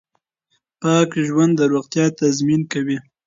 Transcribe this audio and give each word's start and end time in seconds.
پاک 0.81 1.09
ژوند 1.27 1.53
د 1.57 1.61
روغتیا 1.73 2.05
تضمین 2.19 2.61
کوي. 2.71 2.97